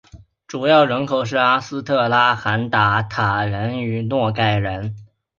[0.47, 4.95] 主要人口是阿斯特拉罕鞑靼人与诺盖人。